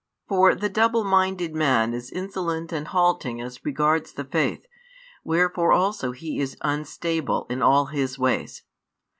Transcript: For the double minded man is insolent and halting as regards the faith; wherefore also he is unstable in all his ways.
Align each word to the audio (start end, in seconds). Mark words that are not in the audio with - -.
For 0.27 0.55
the 0.55 0.67
double 0.67 1.03
minded 1.03 1.53
man 1.53 1.93
is 1.93 2.09
insolent 2.09 2.71
and 2.71 2.87
halting 2.87 3.39
as 3.39 3.63
regards 3.63 4.13
the 4.13 4.23
faith; 4.23 4.65
wherefore 5.23 5.73
also 5.73 6.11
he 6.11 6.39
is 6.39 6.57
unstable 6.61 7.45
in 7.51 7.61
all 7.61 7.85
his 7.85 8.17
ways. 8.17 8.63